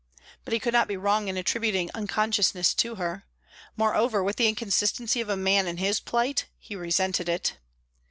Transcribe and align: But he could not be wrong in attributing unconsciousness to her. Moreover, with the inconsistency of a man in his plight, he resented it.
But 0.45 0.53
he 0.53 0.59
could 0.59 0.73
not 0.73 0.87
be 0.87 0.97
wrong 0.97 1.27
in 1.27 1.37
attributing 1.37 1.91
unconsciousness 1.93 2.73
to 2.73 2.95
her. 2.95 3.23
Moreover, 3.77 4.23
with 4.23 4.37
the 4.37 4.47
inconsistency 4.47 5.21
of 5.21 5.29
a 5.29 5.37
man 5.37 5.67
in 5.67 5.77
his 5.77 5.99
plight, 5.99 6.45
he 6.57 6.75
resented 6.75 7.29
it. 7.29 7.57